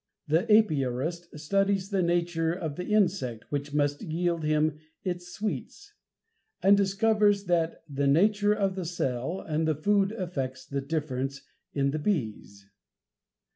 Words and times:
The 0.27 0.51
apiarist 0.51 1.37
studies 1.37 1.91
the 1.91 2.01
nature 2.01 2.51
of 2.51 2.75
the 2.75 2.87
insect 2.87 3.45
which 3.51 3.71
must 3.71 4.01
yield 4.01 4.43
him 4.43 4.79
its 5.03 5.27
sweets, 5.31 5.93
and 6.63 6.75
discovers 6.75 7.43
that 7.43 7.83
"the 7.87 8.07
nature 8.07 8.51
of 8.53 8.73
the 8.73 8.85
cell 8.85 9.41
and 9.41 9.67
the 9.67 9.75
food 9.75 10.11
affects 10.11 10.65
the 10.65 10.81
difference" 10.81 11.43
in 11.75 11.91
the 11.91 11.99
bees. 11.99 12.65